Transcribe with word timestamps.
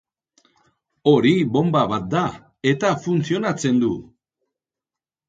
Hori 1.11 1.33
bonba 1.57 1.83
bat 1.91 2.07
da, 2.13 2.23
eta 2.71 2.95
funtzionatzen 3.05 3.79
du. 3.85 3.91